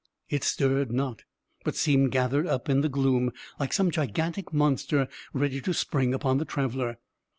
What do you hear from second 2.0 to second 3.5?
gathered up in the gloom,